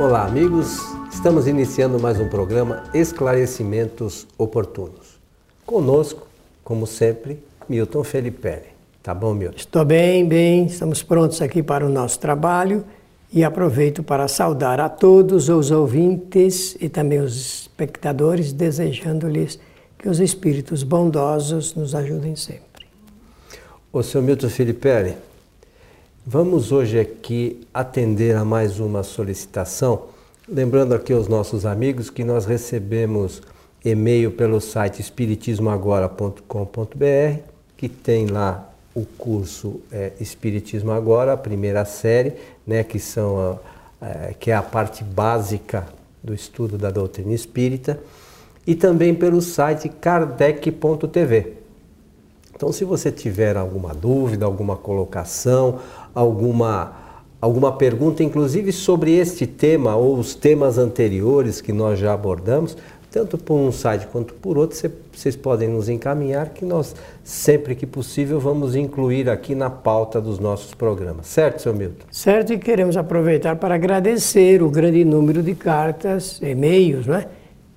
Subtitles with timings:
[0.00, 0.78] Olá, amigos.
[1.12, 5.20] Estamos iniciando mais um programa Esclarecimentos Oportunos.
[5.66, 6.26] Conosco,
[6.64, 7.38] como sempre,
[7.68, 8.60] Milton Felipe.
[9.02, 9.58] Tá bom, Milton?
[9.58, 10.64] Estou bem, bem.
[10.64, 12.82] Estamos prontos aqui para o nosso trabalho
[13.30, 19.60] e aproveito para saudar a todos os ouvintes e também os espectadores, desejando-lhes
[19.98, 22.86] que os espíritos bondosos nos ajudem sempre.
[23.92, 24.88] O senhor Milton Felipe,
[26.32, 30.04] vamos hoje aqui atender a mais uma solicitação,
[30.48, 33.42] lembrando aqui aos nossos amigos que nós recebemos
[33.84, 37.42] e-mail pelo site espiritismoagora.com.br,
[37.76, 42.34] que tem lá o curso é, Espiritismo Agora, a primeira série,
[42.64, 43.58] né, que, são
[44.00, 45.88] a, a, que é a parte básica
[46.22, 47.98] do estudo da doutrina espírita
[48.64, 51.58] e também pelo site kardec.tv.
[52.60, 55.78] Então, se você tiver alguma dúvida, alguma colocação,
[56.14, 56.92] alguma,
[57.40, 62.76] alguma pergunta, inclusive sobre este tema ou os temas anteriores que nós já abordamos,
[63.10, 64.78] tanto por um site quanto por outro,
[65.12, 66.94] vocês podem nos encaminhar que nós,
[67.24, 71.26] sempre que possível, vamos incluir aqui na pauta dos nossos programas.
[71.26, 72.06] Certo, seu Milton?
[72.10, 77.26] Certo, e queremos aproveitar para agradecer o grande número de cartas, e-mails, né?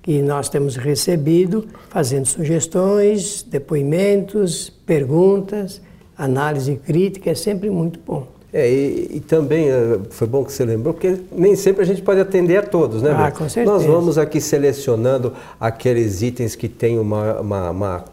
[0.00, 5.80] que nós temos recebido, fazendo sugestões, depoimentos, perguntas,
[6.16, 8.26] análise crítica, é sempre muito bom.
[8.52, 12.00] É, e, e, também eh, foi bom que você lembrou, porque nem sempre a gente
[12.02, 13.10] pode atender a todos, né?
[13.10, 13.76] Ah, com certeza.
[13.76, 18.04] Nós vamos aqui selecionando aqueles itens que têm uma, uma, uma,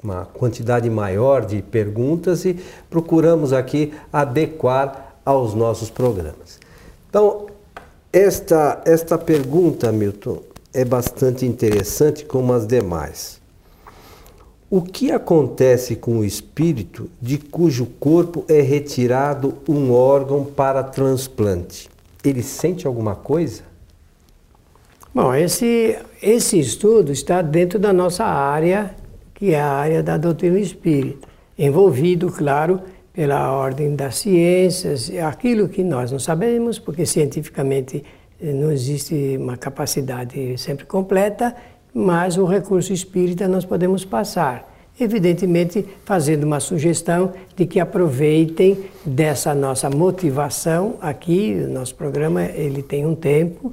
[0.00, 2.56] uma quantidade maior de perguntas e
[2.88, 6.60] procuramos aqui adequar aos nossos programas.
[7.10, 7.46] Então,
[8.12, 13.41] esta, esta pergunta, Milton, é bastante interessante como as demais.
[14.74, 21.90] O que acontece com o espírito de cujo corpo é retirado um órgão para transplante?
[22.24, 23.64] Ele sente alguma coisa?
[25.14, 28.94] Bom, esse, esse estudo está dentro da nossa área,
[29.34, 31.28] que é a área da doutrina espírita,
[31.58, 32.80] envolvido, claro,
[33.12, 38.02] pela ordem das ciências, aquilo que nós não sabemos, porque cientificamente
[38.40, 41.54] não existe uma capacidade sempre completa,
[41.94, 44.70] mas o recurso espírita nós podemos passar.
[44.98, 53.06] Evidentemente, fazendo uma sugestão de que aproveitem dessa nossa motivação aqui, nosso programa ele tem
[53.06, 53.72] um tempo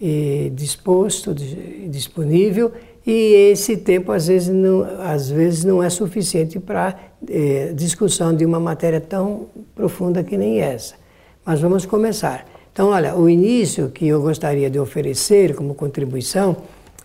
[0.00, 2.70] e disposto, disponível,
[3.06, 6.94] e esse tempo às vezes não, às vezes não é suficiente para
[7.26, 10.94] eh, discussão de uma matéria tão profunda que nem essa.
[11.44, 12.46] Mas vamos começar.
[12.70, 16.58] Então, olha, o início que eu gostaria de oferecer como contribuição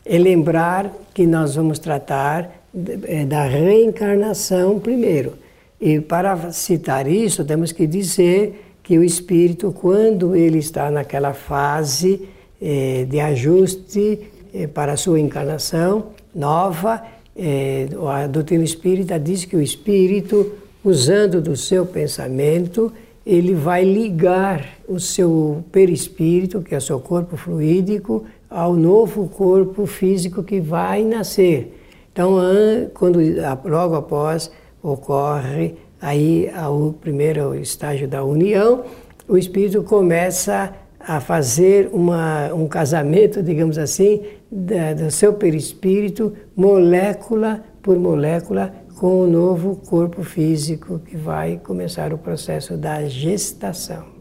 [0.05, 2.63] é lembrar que nós vamos tratar
[3.05, 5.33] é, da reencarnação primeiro.
[5.79, 12.27] E para citar isso, temos que dizer que o espírito, quando ele está naquela fase
[12.61, 14.19] é, de ajuste
[14.53, 17.03] é, para a sua encarnação nova,
[18.11, 20.51] a doutrina espírita diz que o espírito,
[20.83, 22.93] usando do seu pensamento,
[23.25, 29.87] ele vai ligar o seu perispírito, que é o seu corpo fluídico, ao novo corpo
[29.87, 31.79] físico que vai nascer.
[32.11, 32.37] Então,
[32.93, 33.19] quando
[33.65, 38.83] logo após ocorre aí o primeiro estágio da união,
[39.27, 44.21] o espírito começa a fazer uma, um casamento, digamos assim,
[44.51, 52.13] da, do seu perispírito, molécula por molécula, com o novo corpo físico que vai começar
[52.13, 54.12] o processo da gestação.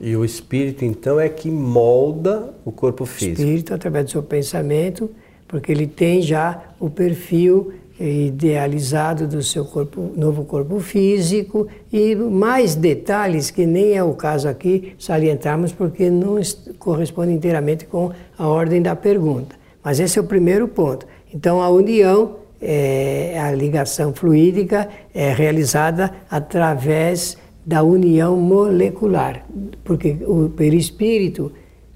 [0.00, 3.42] E o espírito, então, é que molda o corpo físico?
[3.42, 5.10] O espírito, através do seu pensamento,
[5.46, 12.74] porque ele tem já o perfil idealizado do seu corpo, novo corpo físico e mais
[12.74, 16.40] detalhes que nem é o caso aqui salientarmos porque não
[16.78, 19.54] corresponde inteiramente com a ordem da pergunta.
[19.84, 21.06] Mas esse é o primeiro ponto.
[21.34, 27.36] Então a união é, a ligação fluídica é realizada através
[27.70, 29.46] da união molecular,
[29.84, 31.52] porque o perispírito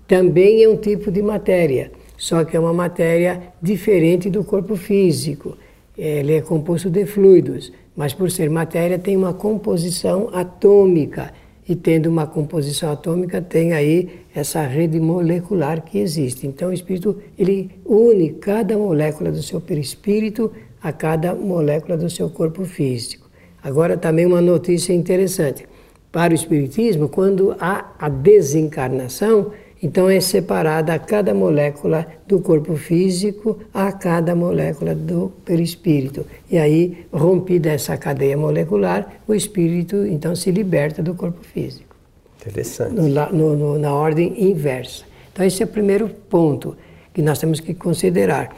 [0.06, 5.56] também é um tipo de matéria, só que é uma matéria diferente do corpo físico.
[5.98, 11.32] Ele é composto de fluidos, mas por ser matéria tem uma composição atômica
[11.68, 16.46] e tendo uma composição atômica tem aí essa rede molecular que existe.
[16.46, 22.30] Então o espírito ele une cada molécula do seu perispírito a cada molécula do seu
[22.30, 23.23] corpo físico.
[23.64, 25.66] Agora também uma notícia interessante.
[26.12, 29.52] Para o espiritismo, quando há a desencarnação,
[29.82, 36.26] então é separada cada molécula do corpo físico a cada molécula do perispírito.
[36.50, 41.96] E aí, rompida essa cadeia molecular, o espírito então se liberta do corpo físico.
[42.40, 42.94] Interessante.
[42.94, 45.04] No, no, no, na ordem inversa.
[45.32, 46.76] Então, esse é o primeiro ponto
[47.14, 48.54] que nós temos que considerar.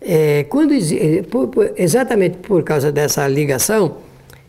[0.00, 1.22] É, quando, é,
[1.76, 3.96] exatamente por causa dessa ligação,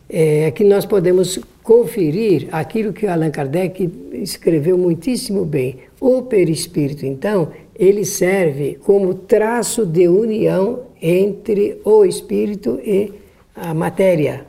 [0.08, 5.78] é que nós podemos conferir aquilo que Allan Kardec escreveu muitíssimo bem.
[6.00, 13.12] O perispírito, então, ele serve como traço de união entre o espírito e
[13.54, 14.46] a matéria.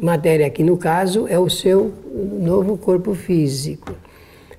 [0.00, 3.94] Matéria que, no caso, é o seu novo corpo físico.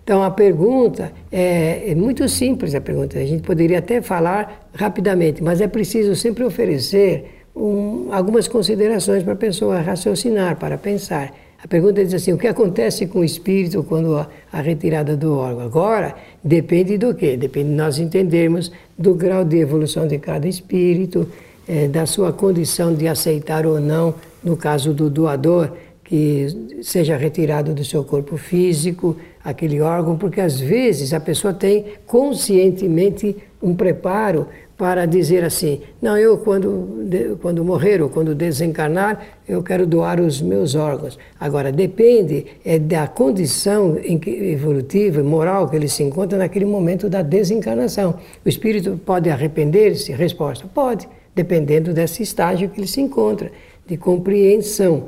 [0.03, 3.17] Então, a pergunta é, é muito simples, a pergunta.
[3.17, 9.33] A gente poderia até falar rapidamente, mas é preciso sempre oferecer um, algumas considerações para
[9.33, 11.33] a pessoa raciocinar, para pensar.
[11.63, 15.37] A pergunta diz assim: o que acontece com o espírito quando a, a retirada do
[15.37, 15.63] órgão?
[15.63, 17.37] Agora, depende do quê?
[17.37, 21.27] Depende de nós entendermos do grau de evolução de cada espírito,
[21.67, 24.13] é, da sua condição de aceitar ou não,
[24.43, 25.71] no caso do doador,
[26.03, 26.47] que
[26.83, 33.37] seja retirado do seu corpo físico aquele órgão, porque às vezes a pessoa tem conscientemente
[33.61, 37.07] um preparo para dizer assim: não, eu quando,
[37.41, 41.17] quando morrer ou quando desencarnar, eu quero doar os meus órgãos.
[41.39, 48.15] Agora, depende é, da condição evolutiva, moral que ele se encontra naquele momento da desencarnação.
[48.43, 50.11] O espírito pode arrepender-se?
[50.11, 53.51] Resposta: pode, dependendo desse estágio que ele se encontra,
[53.85, 55.05] de compreensão.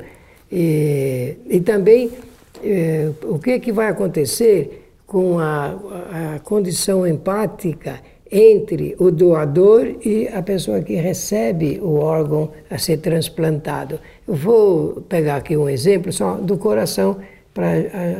[0.50, 2.10] E, e também,
[2.62, 8.00] é, o que, é que vai acontecer com a, a condição empática?
[8.30, 13.98] entre o doador e a pessoa que recebe o órgão a ser transplantado.
[14.26, 17.18] Eu vou pegar aqui um exemplo só do coração
[17.54, 17.70] para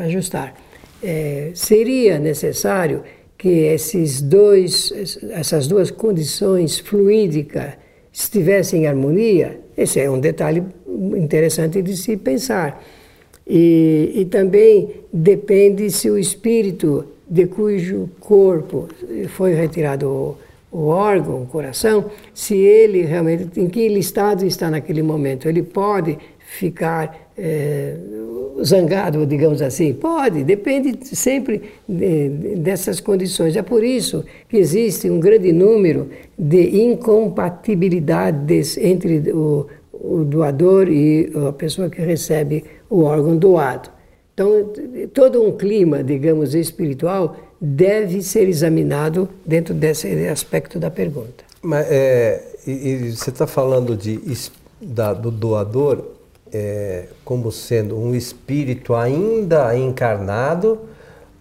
[0.05, 0.55] ajustar.
[1.03, 3.03] É, seria necessário
[3.37, 4.93] que esses dois,
[5.31, 7.75] essas duas condições fluídicas
[8.13, 9.61] estivessem em harmonia?
[9.77, 10.65] Esse é um detalhe
[11.17, 12.83] interessante de se pensar.
[13.49, 18.89] E, e também depende se o espírito de cujo corpo
[19.29, 20.37] foi retirado o,
[20.71, 25.49] o órgão, o coração, se ele realmente, em que estado está naquele momento.
[25.49, 27.95] Ele pode ficar é,
[28.63, 29.93] zangado, digamos assim?
[29.95, 33.57] Pode, depende sempre de, de, dessas condições.
[33.57, 36.09] É por isso que existe um grande número
[36.39, 43.91] de incompatibilidades entre o, o doador e a pessoa que recebe o órgão doado.
[44.35, 44.73] Então,
[45.13, 51.45] todo um clima, digamos, espiritual deve ser examinado dentro desse aspecto da pergunta.
[51.61, 54.21] Mas é, e, e você está falando de,
[54.81, 56.05] da, do doador
[56.53, 60.81] é, como sendo um espírito ainda encarnado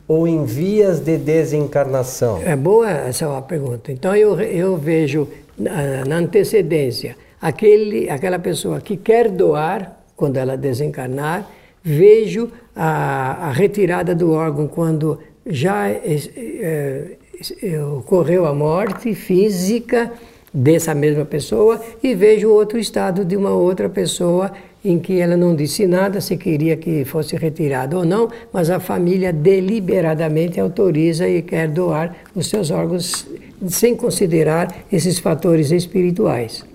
[0.08, 2.42] ou em vias de desencarnação?
[2.44, 3.92] É boa essa pergunta.
[3.92, 5.28] Então eu, eu vejo
[5.58, 11.50] na, na antecedência aquele, aquela pessoa que quer doar quando ela desencarnar
[11.82, 17.18] vejo a, a retirada do órgão quando já é,
[17.64, 20.12] é, ocorreu a morte física
[20.54, 24.52] dessa mesma pessoa e vejo outro estado de uma outra pessoa
[24.84, 28.80] em que ela não disse nada se queria que fosse retirado ou não, mas a
[28.80, 33.28] família deliberadamente autoriza e quer doar os seus órgãos
[33.68, 36.66] sem considerar esses fatores espirituais.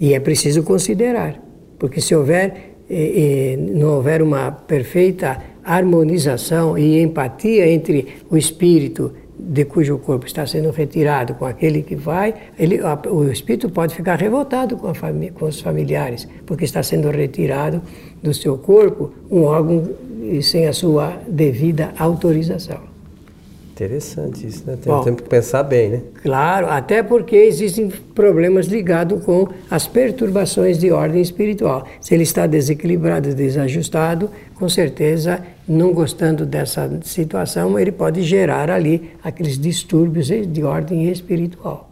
[0.00, 1.40] E é preciso considerar,
[1.82, 9.64] porque se houver e, não houver uma perfeita harmonização e empatia entre o espírito de
[9.64, 12.78] cujo corpo está sendo retirado com aquele que vai, ele,
[13.10, 14.92] o espírito pode ficar revoltado com,
[15.34, 17.82] com, os familiares, porque está sendo retirado
[18.22, 19.82] do seu corpo um órgão
[20.40, 22.91] sem a sua devida autorização.
[23.84, 24.78] Interessante isso, né?
[24.80, 26.00] Tem, Bom, temos que pensar bem, né?
[26.22, 31.84] Claro, até porque existem problemas ligados com as perturbações de ordem espiritual.
[32.00, 39.10] Se ele está desequilibrado, desajustado, com certeza, não gostando dessa situação, ele pode gerar ali
[39.22, 41.90] aqueles distúrbios de ordem espiritual.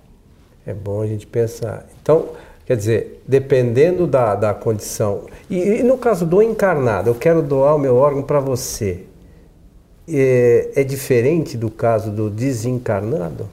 [0.64, 1.86] É bom a gente pensar.
[2.00, 2.26] Então,
[2.64, 5.22] quer dizer, dependendo da, da condição.
[5.50, 9.09] E, e no caso do encarnado, eu quero doar o meu órgão para você
[10.12, 13.48] é, é diferente do caso do desencarnado?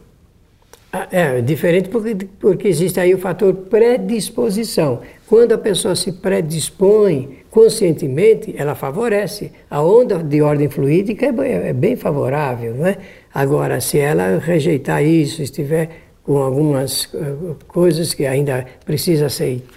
[0.91, 5.01] Ah, é, diferente porque, porque existe aí o fator predisposição.
[5.27, 9.51] Quando a pessoa se predispõe conscientemente, ela favorece.
[9.69, 12.97] A onda de ordem fluídica é, é bem favorável, não é?
[13.33, 17.35] Agora, se ela rejeitar isso, estiver com algumas eh,
[17.69, 19.27] coisas que ainda precisa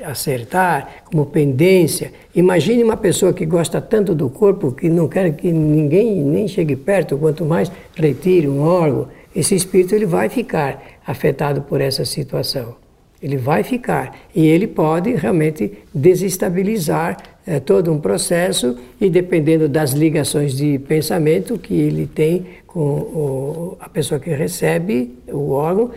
[0.05, 2.13] acertar, como pendência.
[2.35, 6.75] Imagine uma pessoa que gosta tanto do corpo que não quer que ninguém nem chegue
[6.75, 9.07] perto, quanto mais retire um órgão.
[9.35, 12.75] Esse espírito ele vai ficar afetado por essa situação.
[13.23, 17.17] Ele vai ficar e ele pode realmente desestabilizar
[17.47, 23.77] é todo um processo e dependendo das ligações de pensamento que ele tem com o,
[23.81, 25.91] a pessoa que recebe o órgão,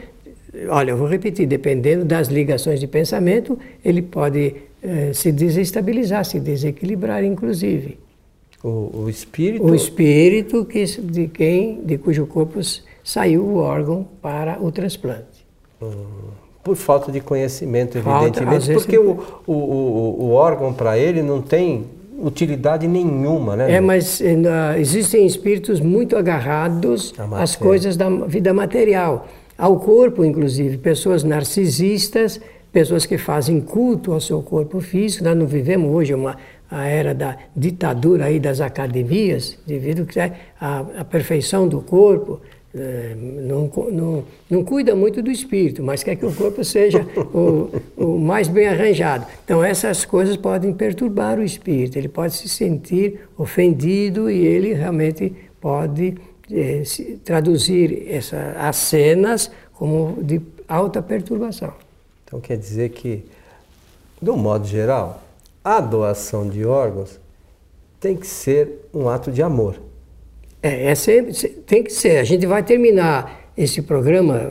[0.69, 6.39] olha, eu vou repetir, dependendo das ligações de pensamento, ele pode é, se desestabilizar, se
[6.39, 7.97] desequilibrar, inclusive.
[8.63, 9.65] O, o espírito?
[9.65, 12.59] O espírito que, de quem, de cujo corpo
[13.03, 15.45] saiu o órgão para o transplante.
[15.81, 16.05] Hum,
[16.63, 21.41] por falta de conhecimento, falta, evidentemente, porque o, o, o, o órgão para ele não
[21.41, 21.85] tem
[22.17, 23.73] utilidade nenhuma, né?
[23.73, 30.77] É, mas uh, existem espíritos muito agarrados às coisas da vida material, ao corpo, inclusive,
[30.77, 32.39] pessoas narcisistas,
[32.71, 35.23] pessoas que fazem culto ao seu corpo físico.
[35.23, 36.37] Nós não vivemos hoje uma
[36.73, 42.41] a era da ditadura aí das academias, devido que é a, a perfeição do corpo,
[42.75, 47.69] é, não, não, não cuida muito do espírito, mas quer que o corpo seja o,
[47.95, 49.27] o, mais bem arranjado.
[49.45, 55.31] Então, essas coisas podem perturbar o espírito, ele pode se sentir ofendido e ele realmente
[55.61, 56.15] pode
[56.53, 56.83] é,
[57.23, 61.73] traduzir essa, as cenas como de alta perturbação.
[62.25, 63.23] Então, quer dizer que,
[64.21, 65.21] de um modo geral,
[65.63, 67.19] a doação de órgãos
[67.99, 69.79] tem que ser um ato de amor.
[70.61, 71.33] É, é sempre,
[71.65, 72.17] tem que ser.
[72.17, 74.41] A gente vai terminar esse programa,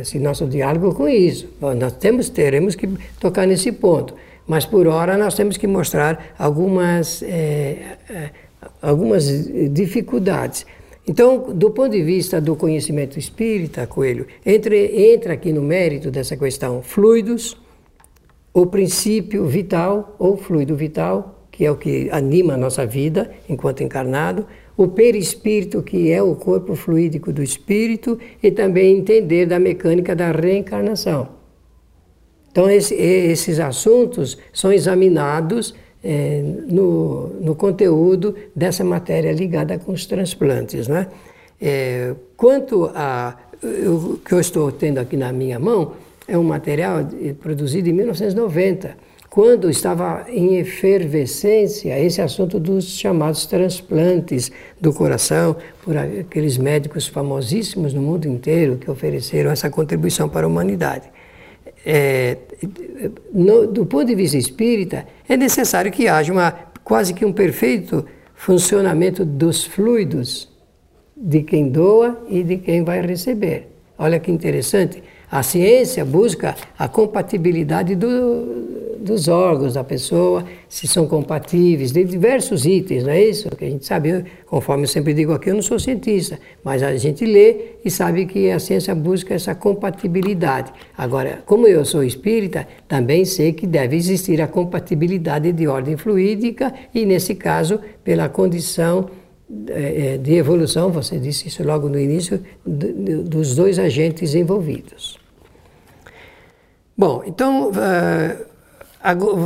[0.00, 1.48] esse nosso diálogo com isso.
[1.60, 2.86] Nós temos, teremos que
[3.18, 4.14] tocar nesse ponto.
[4.46, 7.96] Mas por hora nós temos que mostrar algumas, é,
[8.82, 9.26] algumas
[9.72, 10.66] dificuldades.
[11.10, 16.36] Então, do ponto de vista do conhecimento espírita, Coelho, entre, entra aqui no mérito dessa
[16.36, 17.60] questão fluidos,
[18.54, 23.82] o princípio vital ou fluido vital, que é o que anima a nossa vida enquanto
[23.82, 30.14] encarnado, o perispírito, que é o corpo fluídico do espírito, e também entender da mecânica
[30.14, 31.30] da reencarnação.
[32.52, 40.06] Então, esse, esses assuntos são examinados é, no, no conteúdo dessa matéria ligada com os
[40.06, 40.88] transplantes.
[40.88, 41.06] Né?
[41.60, 45.92] É, quanto a o que eu estou tendo aqui na minha mão,
[46.26, 47.00] é um material
[47.40, 48.96] produzido em 1990,
[49.28, 57.92] quando estava em efervescência esse assunto dos chamados transplantes do coração, por aqueles médicos famosíssimos
[57.92, 61.08] no mundo inteiro que ofereceram essa contribuição para a humanidade.
[61.84, 62.36] É,
[63.32, 66.50] no, do ponto de vista espírita, é necessário que haja uma,
[66.84, 70.48] quase que um perfeito funcionamento dos fluidos
[71.16, 73.68] de quem doa e de quem vai receber.
[73.98, 75.02] Olha que interessante.
[75.30, 82.66] A ciência busca a compatibilidade do, dos órgãos da pessoa, se são compatíveis, de diversos
[82.66, 83.48] itens, não é isso?
[83.56, 86.94] Que a gente sabe, conforme eu sempre digo aqui, eu não sou cientista, mas a
[86.96, 90.72] gente lê e sabe que a ciência busca essa compatibilidade.
[90.96, 96.72] Agora, como eu sou espírita, também sei que deve existir a compatibilidade de ordem fluídica
[96.94, 99.08] e, nesse caso, pela condição
[99.68, 105.18] eh, eh, de evolução, você disse isso logo no início, dos dois agentes envolvidos.
[106.96, 108.49] Bom, então, uh,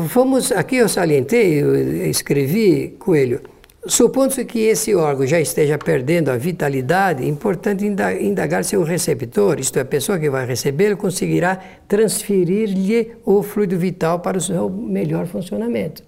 [0.09, 3.41] vamos, aqui eu salientei, eu escrevi, Coelho,
[3.87, 9.61] supondo-se que esse órgão já esteja perdendo a vitalidade, é importante indagar se o receptor,
[9.61, 14.69] isto é, a pessoa que vai recebê-lo, conseguirá transferir-lhe o fluido vital para o seu
[14.69, 16.03] melhor funcionamento.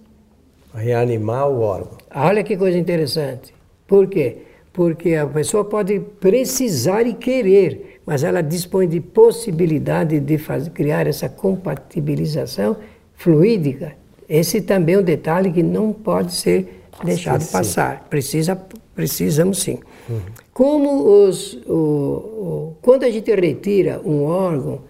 [0.74, 1.96] Reanimar o órgão.
[2.14, 3.54] Olha que coisa interessante.
[3.86, 4.38] Por quê?
[4.72, 11.06] Porque a pessoa pode precisar e querer, mas ela dispõe de possibilidade de fazer, criar
[11.06, 12.76] essa compatibilização
[13.16, 13.94] fluídica.
[14.28, 17.98] Esse também é um detalhe que não pode ser deixado sim, passar.
[17.98, 18.08] Sim.
[18.10, 18.56] Precisa,
[18.94, 19.78] precisamos sim.
[20.08, 20.20] Uhum.
[20.52, 24.80] Como os, o, o, quando a gente retira um órgão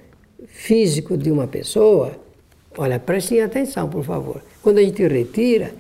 [0.47, 2.13] físico de uma pessoa,
[2.79, 4.41] olha, prestem atenção, por favor.
[4.63, 5.73] Quando a gente retira,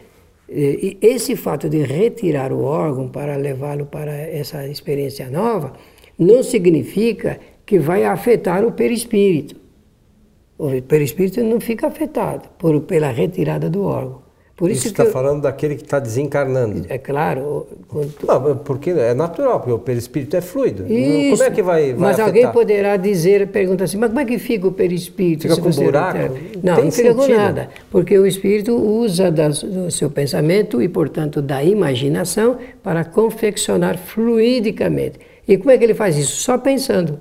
[0.49, 5.73] esse fato de retirar o órgão para levá-lo para essa experiência nova,
[6.19, 9.57] não significa que vai afetar o perispírito.
[10.59, 14.27] O perispírito não fica afetado por, pela retirada do órgão.
[14.57, 16.87] Por isso, isso está falando daquele que está desencarnando.
[16.89, 17.67] É claro.
[17.89, 18.15] Quando...
[18.27, 20.91] Não, porque é natural, porque o perispírito é fluido.
[20.91, 22.27] Isso, como é que vai, vai Mas afetar?
[22.27, 25.43] alguém poderá dizer, pergunta assim, mas como é que fica o perispírito?
[25.43, 26.35] Fica com buraco?
[26.63, 27.69] Não, não fica com nada.
[27.91, 35.19] Porque o espírito usa do seu pensamento e, portanto, da imaginação para confeccionar fluidicamente.
[35.47, 36.41] E como é que ele faz isso?
[36.41, 37.21] Só pensando.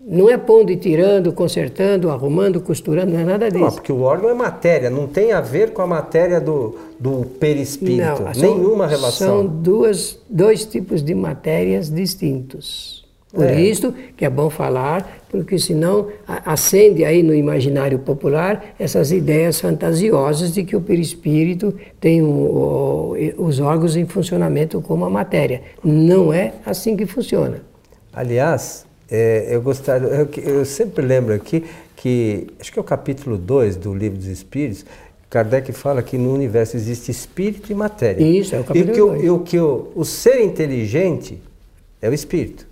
[0.00, 3.64] Não é pondo e tirando, consertando, arrumando, costurando, não é nada disso.
[3.64, 7.26] Não, porque o órgão é matéria, não tem a ver com a matéria do, do
[7.40, 8.22] perispírito.
[8.22, 9.28] Não, Nenhuma relação.
[9.28, 12.98] São duas, dois tipos de matérias distintos.
[13.32, 13.60] Por é.
[13.60, 20.54] isso que é bom falar, porque senão acende aí no imaginário popular essas ideias fantasiosas
[20.54, 25.60] de que o perispírito tem o, o, os órgãos em funcionamento como a matéria.
[25.84, 27.60] Não é assim que funciona.
[28.14, 31.64] Aliás, é, eu gostaria, eu, eu, sempre lembro aqui
[31.96, 34.84] que, acho que é o capítulo 2 do Livro dos Espíritos,
[35.30, 38.22] Kardec fala que no universo existe espírito e matéria.
[38.22, 41.40] Isso, é o capítulo E que, o, e o, que o, o ser inteligente
[42.00, 42.66] é o espírito.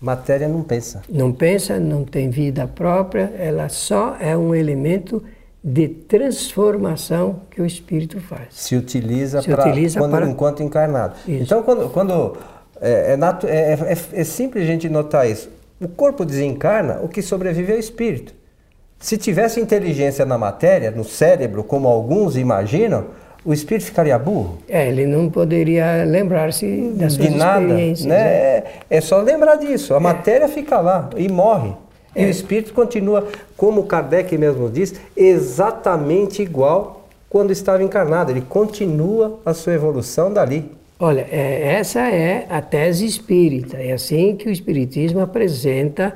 [0.00, 1.02] Matéria não pensa.
[1.08, 5.22] Não pensa, não tem vida própria, ela só é um elemento
[5.62, 8.48] de transformação que o espírito faz.
[8.50, 10.28] Se utiliza, Se pra, utiliza quando, para...
[10.28, 11.16] enquanto encarnado.
[11.26, 11.42] Isso.
[11.42, 12.36] Então, quando, quando
[12.80, 15.55] é, é, é, é, é simples a gente notar isso.
[15.80, 18.34] O corpo desencarna, o que sobrevive é o espírito.
[18.98, 23.06] Se tivesse inteligência na matéria, no cérebro, como alguns imaginam,
[23.44, 24.58] o espírito ficaria burro?
[24.68, 27.60] É, ele não poderia lembrar-se das suas De nada.
[27.60, 27.94] Né?
[28.08, 28.64] É.
[28.90, 29.94] é só lembrar disso.
[29.94, 30.00] A é.
[30.00, 31.72] matéria fica lá e morre.
[32.16, 32.30] E o é.
[32.30, 38.32] espírito continua, como Kardec mesmo diz, exatamente igual quando estava encarnado.
[38.32, 40.75] Ele continua a sua evolução dali.
[40.98, 43.76] Olha, é, essa é a tese espírita.
[43.76, 46.14] É assim que o espiritismo apresenta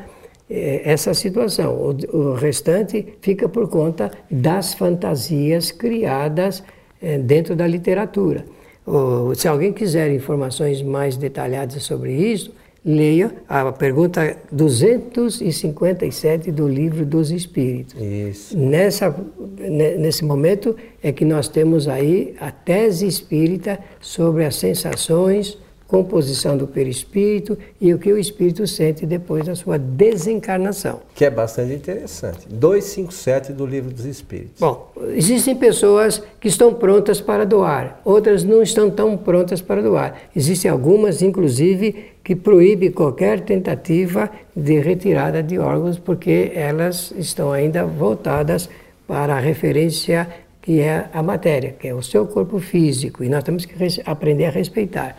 [0.48, 1.74] é, essa situação.
[1.74, 6.64] O, o, restante fica por conta das fantasias criadas
[7.00, 8.46] é, dentro da literatura.
[8.86, 12.50] O, se alguém quiser informações mais detalhadas sobre isso,
[12.84, 17.94] leia a pergunta 257 do livro dos Espíritos.
[18.00, 18.56] Isso.
[18.56, 19.14] Nessa,
[19.58, 25.58] nesse momento é que nós temos aí a tese espírita sobre as sensações,
[25.90, 31.00] composição do perispírito e o que o espírito sente depois da sua desencarnação.
[31.16, 32.46] Que é bastante interessante.
[32.48, 34.60] 257 do Livro dos Espíritos.
[34.60, 40.16] Bom, existem pessoas que estão prontas para doar, outras não estão tão prontas para doar.
[40.34, 47.84] Existem algumas, inclusive, que proíbem qualquer tentativa de retirada de órgãos porque elas estão ainda
[47.84, 48.70] voltadas
[49.08, 50.28] para a referência
[50.62, 53.74] que é a matéria, que é o seu corpo físico, e nós temos que
[54.04, 55.16] aprender a respeitar.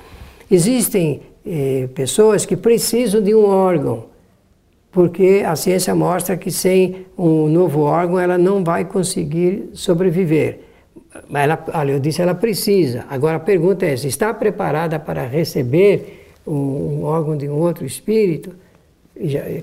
[0.51, 4.07] Existem eh, pessoas que precisam de um órgão,
[4.91, 10.59] porque a ciência mostra que sem um novo órgão ela não vai conseguir sobreviver.
[11.33, 13.05] Ela, olha, eu disse ela precisa.
[13.09, 18.53] Agora a pergunta é: está preparada para receber um, um órgão de um outro espírito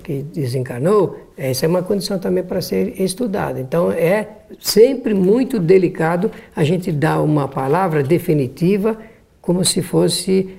[0.03, 1.19] que desencarnou?
[1.37, 3.61] Essa é uma condição também para ser estudada.
[3.61, 4.27] Então é
[4.59, 8.97] sempre muito delicado a gente dar uma palavra definitiva
[9.43, 10.59] como se fosse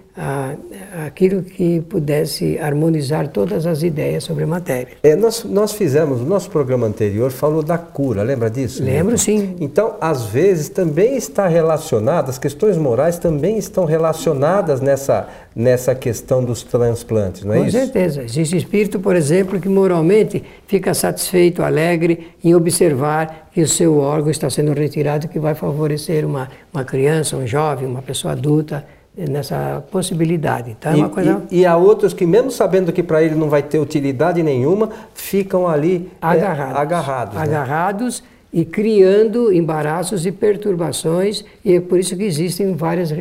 [1.06, 4.90] aquilo que pudesse harmonizar todas as ideias sobre a matéria.
[5.02, 8.84] É, nós, nós fizemos, o nosso programa anterior falou da cura, lembra disso?
[8.84, 9.56] Lembro, sim.
[9.62, 16.44] Então, às vezes, também está relacionado, as questões morais também estão relacionadas nessa, nessa questão
[16.44, 17.78] dos transplantes, não é Com isso?
[17.78, 18.24] Com certeza.
[18.24, 24.30] Existe espírito, por exemplo, que moralmente fica satisfeito, alegre em observar que o seu órgão
[24.30, 28.86] está sendo retirado, que vai favorecer uma, uma criança, um jovem, uma pessoa adulta
[29.28, 30.72] nessa possibilidade.
[30.72, 31.44] Então, é uma coisa...
[31.52, 34.90] e, e há outros que, mesmo sabendo que para ele não vai ter utilidade nenhuma,
[35.14, 36.76] ficam ali agarrados.
[36.76, 37.42] É, agarrados, né?
[37.42, 43.14] agarrados e criando embaraços e perturbações, e é por isso que existem várias,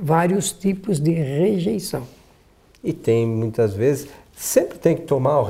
[0.00, 2.02] vários tipos de rejeição.
[2.82, 5.44] E tem muitas vezes, sempre tem que tomar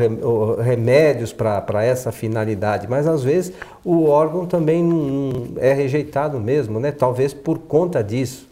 [0.62, 3.52] remédios para essa finalidade, mas às vezes
[3.84, 6.92] o órgão também é rejeitado mesmo, né?
[6.92, 8.51] talvez por conta disso.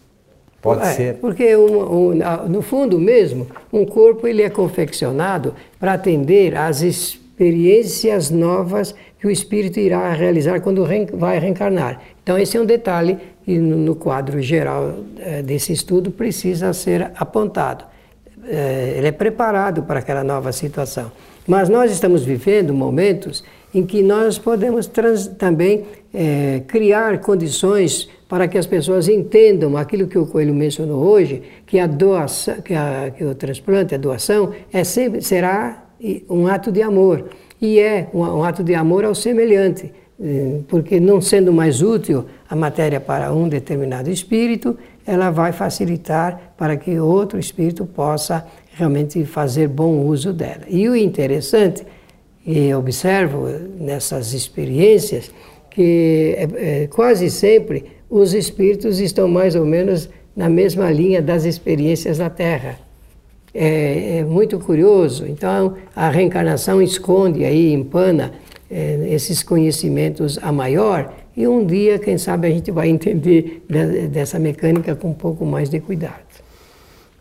[0.61, 1.15] Pode é, ser.
[1.15, 2.15] Porque um, um,
[2.49, 9.31] no fundo mesmo, um corpo ele é confeccionado para atender às experiências novas que o
[9.31, 12.01] espírito irá realizar quando vai reencarnar.
[12.23, 17.11] Então esse é um detalhe que no, no quadro geral é, desse estudo precisa ser
[17.17, 17.85] apontado.
[18.47, 21.11] É, ele é preparado para aquela nova situação.
[21.47, 28.47] Mas nós estamos vivendo momentos em que nós podemos trans, também é, criar condições para
[28.47, 33.13] que as pessoas entendam aquilo que o Coelho mencionou hoje, que a doação, que, a,
[33.17, 35.85] que o transplante, a doação, é sempre, será
[36.29, 37.29] um ato de amor.
[37.61, 42.25] E é um, um ato de amor ao semelhante, eh, porque não sendo mais útil
[42.49, 49.25] a matéria para um determinado espírito, ela vai facilitar para que outro espírito possa realmente
[49.25, 50.63] fazer bom uso dela.
[50.69, 51.85] E o interessante
[52.47, 53.47] e observo
[53.79, 55.31] nessas experiências
[55.71, 61.45] que é, é, quase sempre os espíritos estão mais ou menos na mesma linha das
[61.45, 62.79] experiências da Terra.
[63.53, 65.27] É, é muito curioso.
[65.27, 68.33] Então, a reencarnação esconde aí, empana
[68.71, 73.65] é, esses conhecimentos a maior e um dia, quem sabe, a gente vai entender
[74.11, 76.21] dessa mecânica com um pouco mais de cuidado.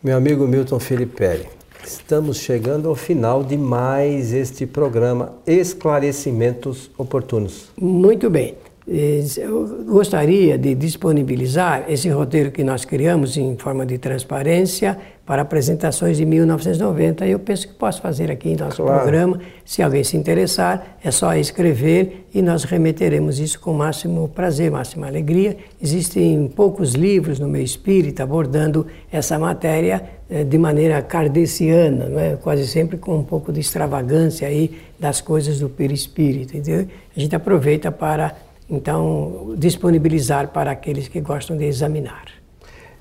[0.02, 7.68] Meu amigo Milton Felipe Estamos chegando ao final de mais este programa Esclarecimentos Oportunos.
[7.76, 8.54] Muito bem.
[8.92, 16.16] Eu gostaria de disponibilizar esse roteiro que nós criamos em forma de transparência para apresentações
[16.16, 17.24] de 1990.
[17.24, 19.02] Eu penso que posso fazer aqui em nosso claro.
[19.02, 19.38] programa.
[19.64, 25.06] Se alguém se interessar, é só escrever e nós remeteremos isso com máximo prazer, máxima
[25.06, 25.56] alegria.
[25.80, 32.34] Existem poucos livros no meu espírito abordando essa matéria eh, de maneira kardeciana, não é?
[32.34, 36.56] quase sempre com um pouco de extravagância aí das coisas do perispírito.
[36.56, 36.88] Entendeu?
[37.16, 42.26] A gente aproveita para então disponibilizar para aqueles que gostam de examinar.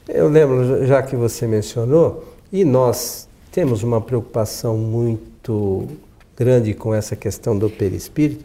[0.08, 5.88] Eu lembro, já que você mencionou, e nós temos uma preocupação muito
[6.36, 8.44] grande com essa questão do perispírito,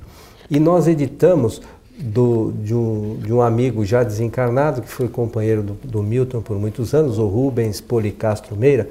[0.51, 1.63] e nós editamos
[1.99, 6.59] do, de, um, de, um, amigo já desencarnado, que foi companheiro do, do, Milton por
[6.59, 8.89] muitos anos, o Rubens Policastro Meira,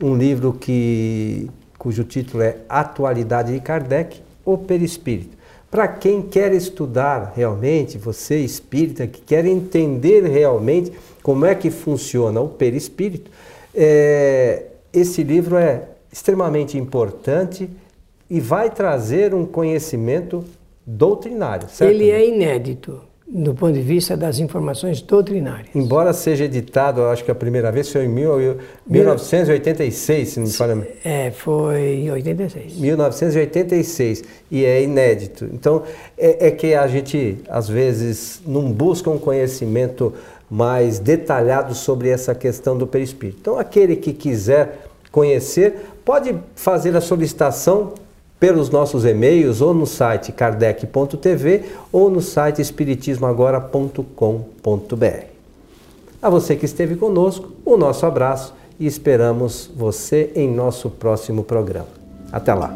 [0.00, 5.35] um livro que, cujo título é Atualidade de Kardec, o Perispírito.
[5.70, 12.40] Para quem quer estudar realmente, você espírita, que quer entender realmente como é que funciona
[12.40, 13.30] o perispírito,
[13.74, 17.68] é, esse livro é extremamente importante
[18.30, 20.44] e vai trazer um conhecimento
[20.86, 21.68] doutrinário.
[21.68, 21.90] Certo?
[21.90, 25.68] Ele é inédito do ponto de vista das informações doutrinárias.
[25.74, 30.52] Embora seja editado, acho que a primeira vez foi em mil, 1986, se não me
[30.52, 30.88] falha.
[31.04, 32.78] É, foi em 86.
[32.78, 35.44] 1986 e é inédito.
[35.52, 35.82] Então
[36.16, 40.14] é, é, que a gente às vezes não busca um conhecimento
[40.48, 43.38] mais detalhado sobre essa questão do perispírito.
[43.40, 47.94] Então aquele que quiser conhecer pode fazer a solicitação
[48.38, 55.26] pelos nossos e-mails ou no site kardec.tv ou no site espiritismoagora.com.br.
[56.20, 61.88] A você que esteve conosco, o nosso abraço e esperamos você em nosso próximo programa.
[62.32, 62.74] Até lá!